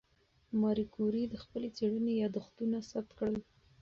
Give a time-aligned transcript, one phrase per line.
[0.61, 3.35] ماري کوري د خپلې څېړنې یادښتونه ثبت کړل.